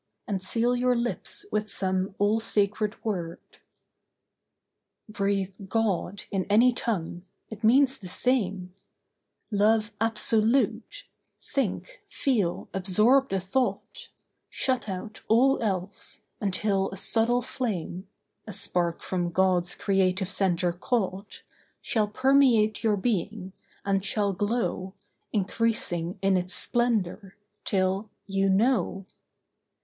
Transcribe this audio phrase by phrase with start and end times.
[0.27, 3.37] And seal your lips with some all sacred word.
[5.07, 8.73] Breathe 'God,' in any tongue—it means the same;
[9.51, 11.03] LOVE ABSOLUTE:
[11.39, 14.09] Think, feel, absorb the thought;
[14.49, 18.07] Shut out all else; until a subtle flame
[18.47, 21.43] (A spark from God's creative centre caught)
[21.79, 23.53] Shall permeate your being,
[23.85, 24.95] and shall glow,
[25.31, 29.05] Increasing in its splendour, till, YOU KNOW.